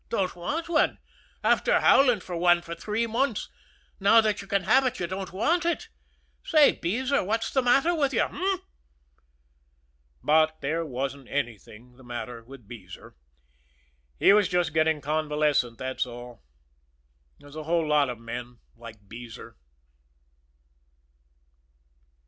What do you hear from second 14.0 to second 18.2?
He was just getting convalescent, that's all. There's a whole lot of